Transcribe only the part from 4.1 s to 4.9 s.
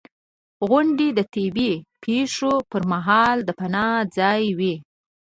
ځای وي.